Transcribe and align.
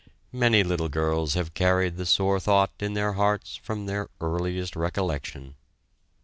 Many 0.33 0.63
little 0.63 0.89
girls 0.89 1.35
have 1.35 1.53
carried 1.53 1.95
the 1.95 2.07
sore 2.07 2.39
thought 2.39 2.71
in 2.79 2.95
their 2.95 3.13
hearts 3.13 3.55
from 3.57 3.85
their 3.85 4.09
earliest 4.19 4.75
recollection. 4.75 5.53